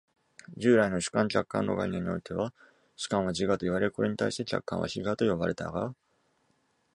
[0.57, 2.53] 従来の主観・客観の概念においては、
[2.95, 5.93] 主観は自我といわれ、これに対して客観は非我と呼ばれたが、